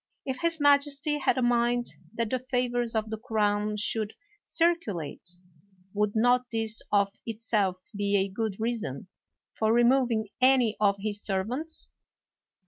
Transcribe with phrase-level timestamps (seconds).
[0.25, 4.13] If his majesty had a mind that the favors of the crown should
[4.45, 5.37] circulate,
[5.93, 9.09] would not this of itself be a good rea son
[9.53, 11.91] for removing any of his servants?